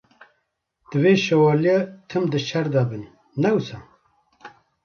[0.89, 1.75] Divê Şovalye
[2.09, 3.03] tim di şer de bin,
[3.41, 3.77] ne wisa?